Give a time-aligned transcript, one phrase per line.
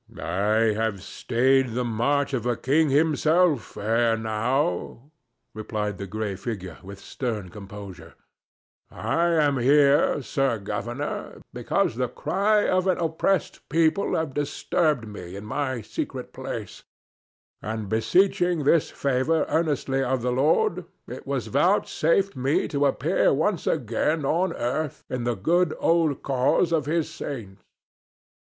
[0.19, 5.11] "I have stayed the march of a king himself ere now,"
[5.53, 8.15] replied the gray figure, with stern composure.
[8.89, 15.35] "I am here, Sir Governor, because the cry of an oppressed people hath disturbed me
[15.35, 16.81] in my secret place,
[17.61, 23.67] and, beseeching this favor earnestly of the Lord, it was vouchsafed me to appear once
[23.67, 27.61] again on earth in the good old cause of his saints.